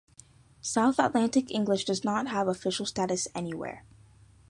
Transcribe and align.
South 0.63 0.97
Atlantic 0.99 1.51
English 1.51 1.85
does 1.85 2.03
not 2.03 2.25
have 2.29 2.47
official 2.47 2.87
status 2.87 3.27
anywhere. 3.35 3.85